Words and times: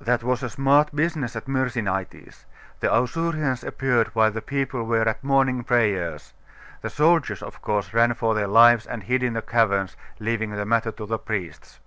'That 0.00 0.24
was 0.24 0.42
a 0.42 0.50
smart 0.50 0.92
business 0.96 1.36
at 1.36 1.44
Myrsinitis. 1.46 2.44
The 2.80 2.88
Ausurians 2.88 3.62
appeared 3.62 4.08
while 4.08 4.32
the 4.32 4.42
people 4.42 4.82
were 4.82 5.08
at 5.08 5.22
morning 5.22 5.62
prayers. 5.62 6.32
The 6.82 6.90
soldiers, 6.90 7.40
of 7.40 7.62
course, 7.62 7.94
ran 7.94 8.14
for 8.14 8.34
their 8.34 8.48
lives, 8.48 8.84
and 8.84 9.04
hid 9.04 9.22
in 9.22 9.34
the 9.34 9.42
caverns, 9.42 9.96
leaving 10.18 10.50
the 10.56 10.66
matter 10.66 10.90
to 10.90 11.06
the 11.06 11.20
priests. 11.20 11.78